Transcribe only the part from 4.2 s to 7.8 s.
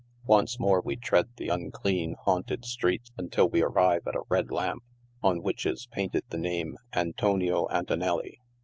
red lamp, on which is painted the name Antonio